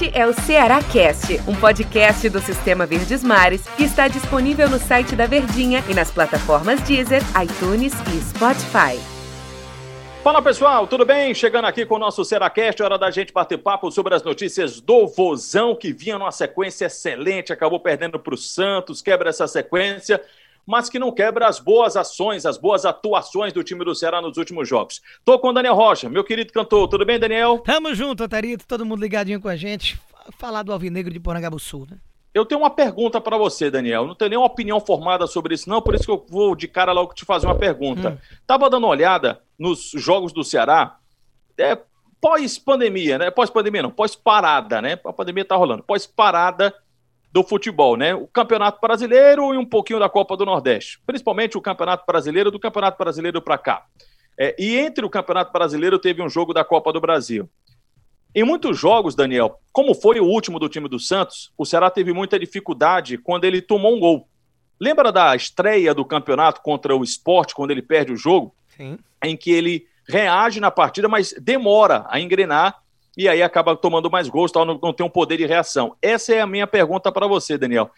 [0.00, 4.78] Este é o Ceará Cast, um podcast do Sistema Verdes Mares que está disponível no
[4.78, 8.96] site da Verdinha e nas plataformas Deezer, iTunes e Spotify.
[10.22, 11.34] Fala pessoal, tudo bem?
[11.34, 15.08] Chegando aqui com o nosso Seracast, hora da gente bater papo sobre as notícias do
[15.08, 20.22] Vozão, que vinha numa sequência excelente, acabou perdendo para o Santos, quebra essa sequência
[20.68, 24.36] mas que não quebra as boas ações, as boas atuações do time do Ceará nos
[24.36, 25.00] últimos jogos.
[25.24, 26.86] Tô com o Daniel Rocha, meu querido cantor.
[26.88, 27.60] Tudo bem, Daniel?
[27.60, 29.98] Tamo junto, Otarito, todo mundo ligadinho com a gente.
[30.36, 31.22] Falar do Alvinegro de
[31.58, 31.96] Sul, né?
[32.34, 34.06] Eu tenho uma pergunta para você, Daniel.
[34.06, 36.92] Não tenho nenhuma opinião formada sobre isso, não, por isso que eu vou de cara
[36.92, 38.10] logo te fazer uma pergunta.
[38.10, 38.36] Hum.
[38.46, 40.98] Tava dando uma olhada nos jogos do Ceará,
[41.56, 41.78] é,
[42.20, 43.30] pós-pandemia, né?
[43.30, 45.00] Pós-pandemia não, pós-parada, né?
[45.02, 45.82] A pandemia tá rolando.
[45.82, 46.74] Pós-parada
[47.32, 48.14] do futebol, né?
[48.14, 52.58] O Campeonato Brasileiro e um pouquinho da Copa do Nordeste, principalmente o Campeonato Brasileiro do
[52.58, 53.84] Campeonato Brasileiro para cá.
[54.38, 57.48] É, e entre o Campeonato Brasileiro teve um jogo da Copa do Brasil.
[58.34, 62.12] Em muitos jogos, Daniel, como foi o último do time do Santos, o Ceará teve
[62.12, 64.28] muita dificuldade quando ele tomou um gol.
[64.80, 68.54] Lembra da estreia do campeonato contra o esporte, quando ele perde o jogo?
[68.76, 68.98] Sim.
[69.24, 72.80] Em que ele reage na partida, mas demora a engrenar
[73.18, 75.96] e aí acaba tomando mais gols, tal, não, não tem um poder de reação.
[76.00, 77.90] Essa é a minha pergunta para você, Daniel.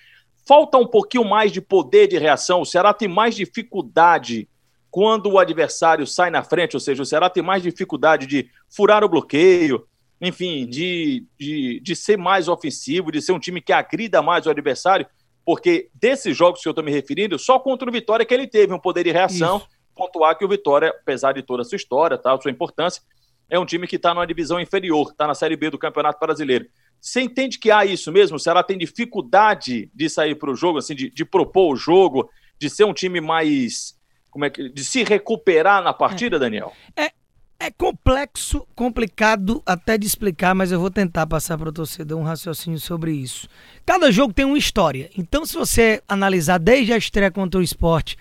[0.48, 2.62] Falta um pouquinho mais de poder de reação?
[2.62, 4.48] O Ceará tem mais dificuldade
[4.90, 9.04] quando o adversário sai na frente, ou seja, o Ceará tem mais dificuldade de furar
[9.04, 9.86] o bloqueio,
[10.22, 14.50] enfim, de, de, de ser mais ofensivo, de ser um time que agrida mais o
[14.50, 15.06] adversário,
[15.44, 18.72] porque desses jogos que eu estou me referindo, só contra o Vitória que ele teve
[18.72, 19.68] um poder de reação, Isso.
[19.94, 23.02] pontuar que o Vitória, apesar de toda a sua história, tal, sua importância,
[23.50, 26.66] é um time que está numa divisão inferior, está na Série B do Campeonato Brasileiro.
[27.00, 28.36] Você entende que há isso mesmo?
[28.36, 32.30] O Ceará tem dificuldade de sair para o jogo, assim, de, de, propor o jogo,
[32.58, 33.98] de ser um time mais.
[34.30, 34.68] Como é que.
[34.68, 36.38] de se recuperar na partida, é.
[36.38, 36.72] Daniel?
[36.96, 37.10] É,
[37.58, 42.22] é complexo, complicado até de explicar, mas eu vou tentar passar para o torcedor um
[42.22, 43.48] raciocínio sobre isso.
[43.84, 45.10] Cada jogo tem uma história.
[45.16, 48.16] Então, se você analisar desde a estreia contra o esporte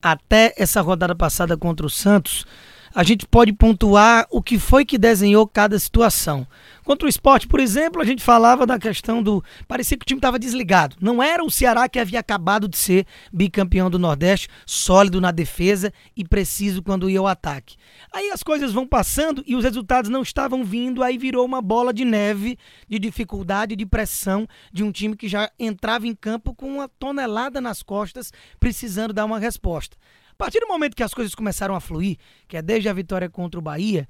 [0.00, 2.46] até essa rodada passada contra o Santos
[2.94, 6.46] a gente pode pontuar o que foi que desenhou cada situação.
[6.82, 9.44] Contra o esporte, por exemplo, a gente falava da questão do.
[9.68, 10.96] Parecia que o time estava desligado.
[11.00, 15.92] Não era o Ceará que havia acabado de ser bicampeão do Nordeste, sólido na defesa
[16.16, 17.76] e preciso quando ia ao ataque.
[18.12, 21.92] Aí as coisas vão passando e os resultados não estavam vindo, aí virou uma bola
[21.92, 22.58] de neve
[22.88, 27.60] de dificuldade, de pressão de um time que já entrava em campo com uma tonelada
[27.60, 29.96] nas costas, precisando dar uma resposta
[30.40, 32.16] partir do momento que as coisas começaram a fluir,
[32.48, 34.08] que é desde a vitória contra o Bahia,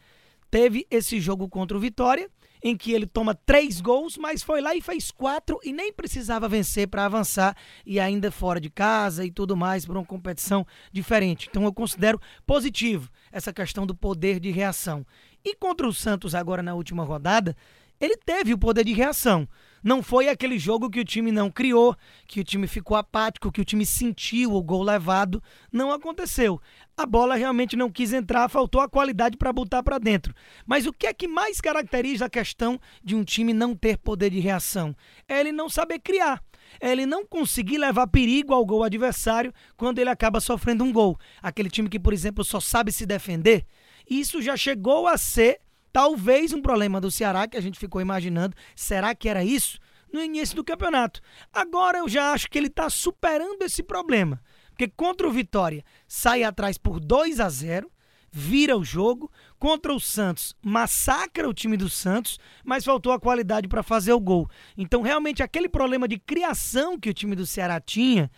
[0.48, 2.30] teve esse jogo contra o Vitória,
[2.62, 6.48] em que ele toma três gols, mas foi lá e fez quatro e nem precisava
[6.48, 11.48] vencer para avançar e ainda fora de casa e tudo mais para uma competição diferente.
[11.50, 15.04] Então eu considero positivo essa questão do poder de reação.
[15.44, 17.56] E contra o Santos agora na última rodada,
[18.00, 19.48] ele teve o poder de reação.
[19.82, 21.96] Não foi aquele jogo que o time não criou,
[22.26, 25.42] que o time ficou apático, que o time sentiu o gol levado.
[25.72, 26.60] Não aconteceu.
[26.96, 30.34] A bola realmente não quis entrar, faltou a qualidade para botar para dentro.
[30.66, 34.30] Mas o que é que mais caracteriza a questão de um time não ter poder
[34.30, 34.94] de reação?
[35.26, 36.42] É ele não saber criar.
[36.78, 41.18] É ele não conseguir levar perigo ao gol adversário quando ele acaba sofrendo um gol.
[41.42, 43.64] Aquele time que, por exemplo, só sabe se defender.
[44.08, 45.58] Isso já chegou a ser
[45.92, 49.78] Talvez um problema do Ceará que a gente ficou imaginando, será que era isso?
[50.12, 51.20] No início do campeonato.
[51.52, 54.40] Agora eu já acho que ele está superando esse problema.
[54.70, 57.90] Porque contra o Vitória sai atrás por 2 a 0
[58.32, 59.30] vira o jogo.
[59.58, 64.20] Contra o Santos, massacra o time do Santos, mas faltou a qualidade para fazer o
[64.20, 64.48] gol.
[64.76, 68.30] Então, realmente, aquele problema de criação que o time do Ceará tinha,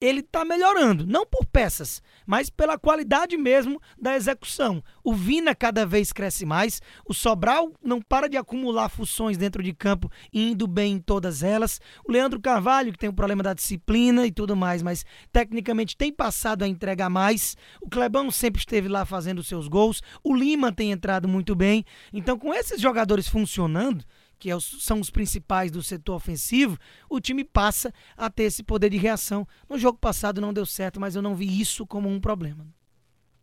[0.00, 4.82] ele está melhorando, não por peças, mas pela qualidade mesmo da execução.
[5.02, 9.72] O Vina cada vez cresce mais, o Sobral não para de acumular funções dentro de
[9.72, 11.80] campo indo bem em todas elas.
[12.06, 16.12] O Leandro Carvalho, que tem o problema da disciplina e tudo mais, mas tecnicamente tem
[16.12, 17.56] passado a entregar mais.
[17.80, 20.02] O Clebão sempre esteve lá fazendo seus gols.
[20.22, 21.84] O Lima tem entrado muito bem.
[22.12, 24.04] Então, com esses jogadores funcionando,
[24.38, 28.90] que é são os principais do setor ofensivo, o time passa a ter esse poder
[28.90, 29.46] de reação.
[29.68, 32.66] No jogo passado não deu certo, mas eu não vi isso como um problema.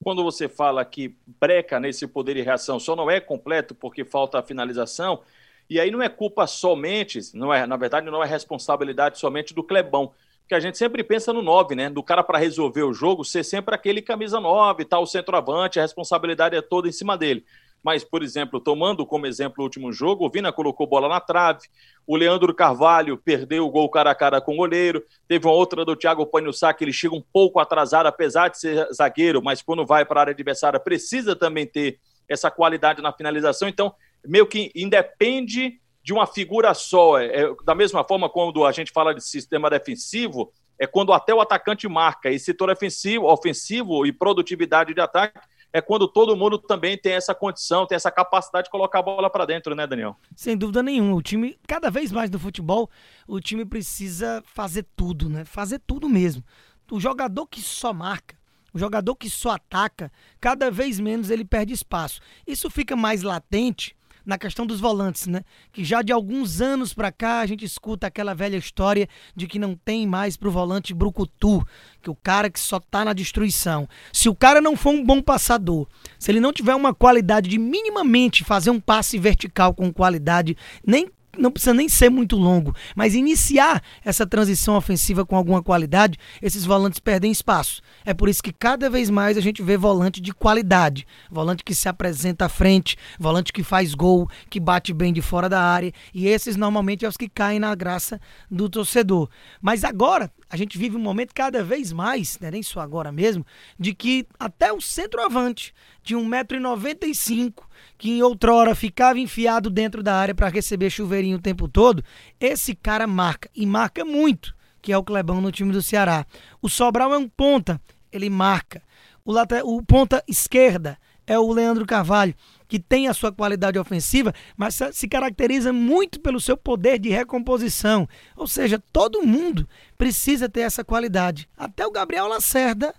[0.03, 4.39] Quando você fala que breca nesse poder de reação só não é completo porque falta
[4.39, 5.21] a finalização,
[5.69, 9.63] e aí não é culpa somente, não é, na verdade não é responsabilidade somente do
[9.63, 11.89] Clebão, porque a gente sempre pensa no 9, né?
[11.89, 15.81] Do cara para resolver o jogo ser sempre aquele camisa 9, tal, o centroavante, a
[15.81, 17.43] responsabilidade é toda em cima dele
[17.85, 21.67] mas, por exemplo, tomando como exemplo o último jogo, o Vina colocou bola na trave,
[22.07, 25.85] o Leandro Carvalho perdeu o gol cara a cara com o goleiro, teve uma outra
[25.85, 29.85] do Thiago Panhussá que ele chega um pouco atrasado, apesar de ser zagueiro, mas quando
[29.85, 33.93] vai para a área adversária precisa também ter essa qualidade na finalização, então
[34.25, 37.19] meio que independe de uma figura só.
[37.19, 41.35] É, é, da mesma forma quando a gente fala de sistema defensivo, é quando até
[41.35, 42.31] o atacante marca.
[42.31, 45.39] E setor ofensivo, ofensivo e produtividade de ataque
[45.75, 49.29] é quando todo mundo também tem essa condição, tem essa capacidade de colocar a bola
[49.29, 50.15] para dentro, né, Daniel?
[50.33, 51.13] Sem dúvida nenhuma.
[51.13, 52.89] O time, cada vez mais no futebol,
[53.27, 55.43] o time precisa fazer tudo, né?
[55.43, 56.41] Fazer tudo mesmo.
[56.89, 58.37] O jogador que só marca,
[58.73, 62.21] o jogador que só ataca, cada vez menos ele perde espaço.
[62.47, 65.41] Isso fica mais latente na questão dos volantes, né?
[65.71, 69.59] Que já de alguns anos para cá a gente escuta aquela velha história de que
[69.59, 71.65] não tem mais pro volante brucutu,
[72.01, 73.87] que o cara que só tá na destruição.
[74.11, 75.87] Se o cara não for um bom passador,
[76.17, 81.09] se ele não tiver uma qualidade de minimamente fazer um passe vertical com qualidade, nem
[81.37, 86.65] não precisa nem ser muito longo, mas iniciar essa transição ofensiva com alguma qualidade, esses
[86.65, 87.81] volantes perdem espaço.
[88.03, 91.75] É por isso que cada vez mais a gente vê volante de qualidade, volante que
[91.75, 95.91] se apresenta à frente, volante que faz gol, que bate bem de fora da área,
[96.13, 99.29] e esses normalmente é os que caem na graça do torcedor.
[99.61, 103.45] Mas agora a gente vive um momento cada vez mais, né, nem só agora mesmo,
[103.79, 105.73] de que até o centroavante
[106.03, 107.53] de 1,95m,
[107.97, 112.03] que em outrora ficava enfiado dentro da área para receber chuveirinho o tempo todo,
[112.39, 116.25] esse cara marca, e marca muito, que é o Clebão no time do Ceará.
[116.61, 117.81] O Sobral é um ponta,
[118.11, 118.81] ele marca.
[119.23, 122.35] O, lateral, o ponta esquerda é o Leandro Carvalho,
[122.67, 128.07] que tem a sua qualidade ofensiva, mas se caracteriza muito pelo seu poder de recomposição.
[128.35, 129.67] Ou seja, todo mundo
[129.97, 131.47] precisa ter essa qualidade.
[131.57, 132.93] Até o Gabriel Lacerda,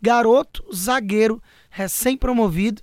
[0.00, 2.82] garoto, zagueiro, recém-promovido,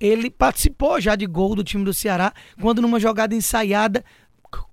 [0.00, 4.04] ele participou já de gol do time do Ceará, quando numa jogada ensaiada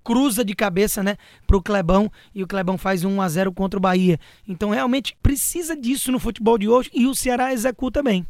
[0.02, 1.16] cruza de cabeça, né,
[1.46, 4.18] pro Clebão e o Clebão faz 1 a 0 contra o Bahia.
[4.46, 8.26] Então realmente precisa disso no futebol de hoje e o Ceará executa bem.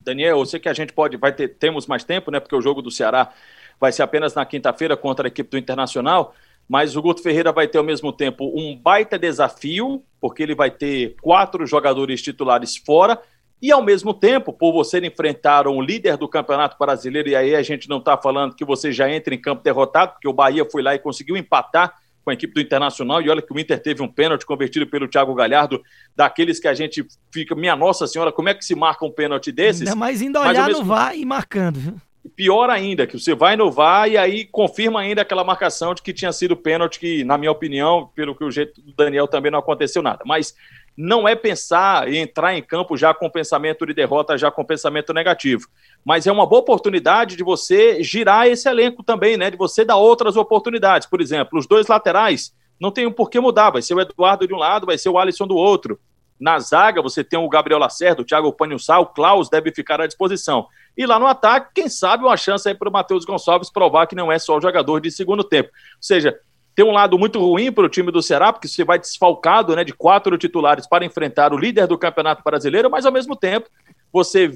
[0.00, 2.40] Daniel, eu sei que a gente pode, vai ter, temos mais tempo, né?
[2.40, 3.30] Porque o jogo do Ceará
[3.78, 6.34] vai ser apenas na quinta-feira contra a equipe do Internacional,
[6.66, 10.70] mas o Guto Ferreira vai ter ao mesmo tempo um baita desafio, porque ele vai
[10.70, 13.20] ter quatro jogadores titulares fora,
[13.60, 17.62] e ao mesmo tempo, por você enfrentar um líder do Campeonato Brasileiro, e aí a
[17.62, 20.82] gente não está falando que você já entra em campo derrotado, porque o Bahia foi
[20.82, 21.94] lá e conseguiu empatar
[22.24, 25.08] com a equipe do Internacional, e olha que o Inter teve um pênalti convertido pelo
[25.08, 25.82] Thiago Galhardo,
[26.14, 29.50] daqueles que a gente fica, minha nossa senhora, como é que se marca um pênalti
[29.50, 29.88] desses?
[29.88, 30.82] Ainda mais indo olhar mesmo...
[30.82, 31.94] no VAR e marcando, viu?
[32.36, 36.12] Pior ainda, que você vai no VAR e aí confirma ainda aquela marcação de que
[36.12, 39.58] tinha sido pênalti, que, na minha opinião, pelo que o jeito do Daniel também não
[39.58, 40.22] aconteceu nada.
[40.26, 40.54] Mas
[41.00, 45.14] não é pensar em entrar em campo já com pensamento de derrota, já com pensamento
[45.14, 45.68] negativo.
[46.04, 49.48] Mas é uma boa oportunidade de você girar esse elenco também, né?
[49.48, 51.06] De você dar outras oportunidades.
[51.06, 53.70] Por exemplo, os dois laterais não tem por que mudar.
[53.70, 56.00] Vai ser o Eduardo de um lado, vai ser o Alisson do outro.
[56.38, 60.06] Na zaga, você tem o Gabriel Lacerda, o Thiago Panhussá, o Klaus deve ficar à
[60.06, 60.66] disposição.
[60.96, 64.16] E lá no ataque, quem sabe uma chance aí para o Matheus Gonçalves provar que
[64.16, 65.68] não é só o jogador de segundo tempo.
[65.68, 66.36] Ou seja,
[66.78, 69.82] tem um lado muito ruim para o time do Ceará, porque você vai desfalcado né,
[69.82, 73.68] de quatro titulares para enfrentar o líder do Campeonato Brasileiro, mas ao mesmo tempo,
[74.12, 74.48] você,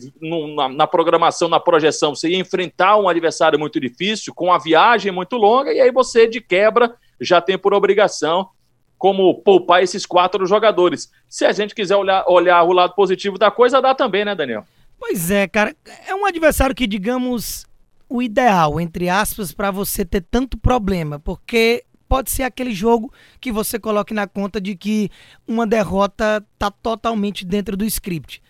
[0.54, 5.10] na, na, programação, na projeção, você ia enfrentar um adversário muito difícil, com uma viagem
[5.10, 8.50] muito longa, e aí você, de quebra, já tem por obrigação
[8.96, 11.10] como poupar esses quatro jogadores.
[11.28, 14.64] Se a gente quiser olhar, olhar o lado positivo da coisa, dá também, né, Daniel?
[14.96, 15.74] Pois é, cara.
[16.06, 17.66] É um adversário que, digamos,
[18.08, 21.82] o ideal, entre aspas, para você ter tanto problema, porque
[22.12, 25.10] pode ser aquele jogo que você coloque na conta de que
[25.48, 28.42] uma derrota está totalmente dentro do script.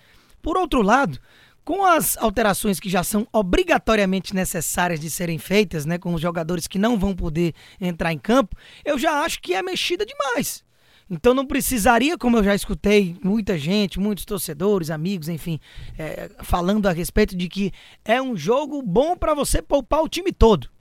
[0.42, 1.16] Por outro lado,
[1.64, 6.66] com as alterações que já são obrigatoriamente necessárias de serem feitas, né, com os jogadores
[6.66, 10.64] que não vão poder entrar em campo, eu já acho que é mexida demais.
[11.08, 15.60] Então não precisaria, como eu já escutei muita gente, muitos torcedores, amigos, enfim,
[15.96, 17.70] é, falando a respeito de que
[18.04, 20.71] é um jogo bom para você poupar o time todo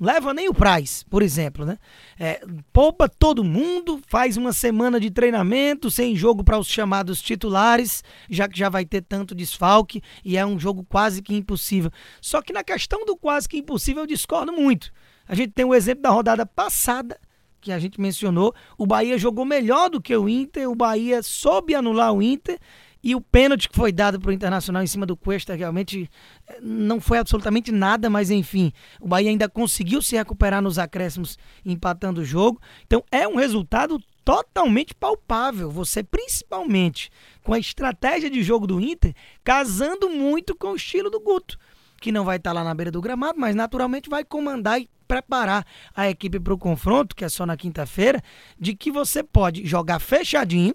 [0.00, 1.78] leva nem o Price, por exemplo, né?
[2.18, 8.02] É, poupa todo mundo, faz uma semana de treinamento sem jogo para os chamados titulares,
[8.28, 11.90] já que já vai ter tanto desfalque e é um jogo quase que impossível.
[12.20, 14.92] Só que na questão do quase que impossível eu discordo muito.
[15.26, 17.18] A gente tem o exemplo da rodada passada,
[17.60, 21.74] que a gente mencionou, o Bahia jogou melhor do que o Inter, o Bahia soube
[21.74, 22.58] anular o Inter
[23.04, 26.10] e o pênalti que foi dado para o Internacional em cima do Cuesta realmente
[26.48, 31.38] eh, não foi absolutamente nada, mas enfim, o Bahia ainda conseguiu se recuperar nos acréscimos
[31.66, 32.58] empatando o jogo.
[32.86, 35.70] Então é um resultado totalmente palpável.
[35.70, 37.10] Você, principalmente
[37.42, 41.58] com a estratégia de jogo do Inter, casando muito com o estilo do Guto,
[42.00, 45.66] que não vai estar lá na beira do gramado, mas naturalmente vai comandar e preparar
[45.94, 48.22] a equipe para o confronto, que é só na quinta-feira,
[48.58, 50.74] de que você pode jogar fechadinho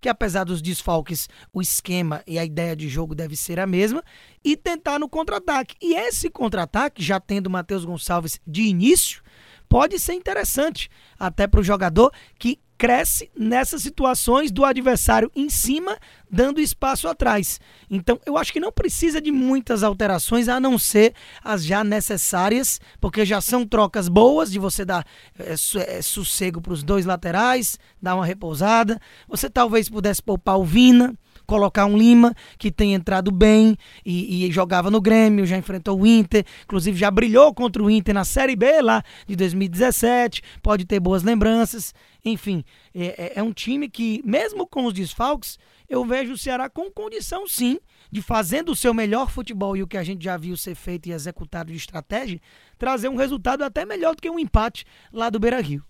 [0.00, 4.02] que apesar dos desfalques, o esquema e a ideia de jogo deve ser a mesma,
[4.44, 5.76] e tentar no contra-ataque.
[5.80, 9.22] E esse contra-ataque, já tendo o Matheus Gonçalves de início,
[9.68, 10.88] pode ser interessante
[11.18, 15.96] até para o jogador que cresce nessas situações do adversário em cima,
[16.30, 17.60] dando espaço atrás.
[17.90, 22.80] Então, eu acho que não precisa de muitas alterações, a não ser as já necessárias,
[23.00, 25.06] porque já são trocas boas de você dar
[25.38, 29.00] é, é, sossego para os dois laterais, dar uma repousada.
[29.28, 31.14] Você talvez pudesse poupar o Vina
[31.46, 36.06] colocar um Lima que tem entrado bem e, e, jogava no Grêmio, já enfrentou o
[36.06, 41.00] Inter, inclusive já brilhou contra o Inter na Série B lá de 2017, pode ter
[41.00, 41.94] boas lembranças.
[42.24, 46.68] Enfim, é, é, é um time que, mesmo com os desfalques, eu vejo o Ceará
[46.68, 47.78] com condição sim
[48.10, 51.08] de fazendo o seu melhor futebol e o que a gente já viu ser feito
[51.08, 52.40] e executado de estratégia,
[52.78, 55.84] trazer um resultado até melhor do que um empate lá do Beira Rio.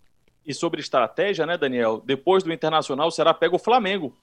[0.46, 2.02] E sobre estratégia, né, Daniel?
[2.04, 4.14] Depois do Internacional, o Ceará pega o Flamengo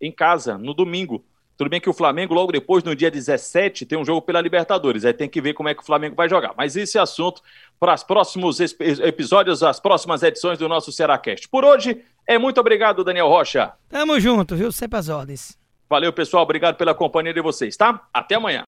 [0.00, 1.24] em casa, no domingo.
[1.56, 5.04] Tudo bem que o Flamengo, logo depois, no dia 17, tem um jogo pela Libertadores.
[5.04, 6.52] Aí tem que ver como é que o Flamengo vai jogar.
[6.56, 7.42] Mas esse assunto
[7.80, 11.48] para os próximos episódios, as próximas edições do nosso Cearacast.
[11.48, 13.72] Por hoje, é muito obrigado, Daniel Rocha.
[13.88, 14.70] Tamo junto, viu?
[14.70, 15.58] Sempre as ordens.
[15.88, 16.42] Valeu, pessoal.
[16.42, 18.06] Obrigado pela companhia de vocês, tá?
[18.12, 18.64] Até amanhã.